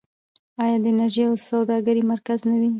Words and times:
آیا 0.63 0.77
د 0.83 0.85
انرژۍ 0.91 1.23
او 1.29 1.35
سوداګرۍ 1.49 2.03
مرکز 2.13 2.39
نه 2.49 2.55
وي؟ 2.59 2.69